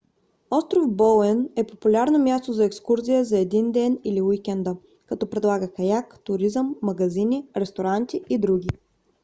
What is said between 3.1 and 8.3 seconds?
за един ден или уикенда като предлага каяк туризъм магазини ресторанти